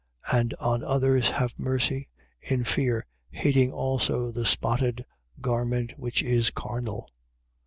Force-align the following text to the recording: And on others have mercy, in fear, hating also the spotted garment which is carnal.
And 0.33 0.55
on 0.55 0.83
others 0.83 1.29
have 1.29 1.53
mercy, 1.59 2.07
in 2.41 2.63
fear, 2.63 3.05
hating 3.29 3.71
also 3.71 4.31
the 4.31 4.47
spotted 4.47 5.05
garment 5.39 5.93
which 5.95 6.23
is 6.23 6.49
carnal. 6.49 7.07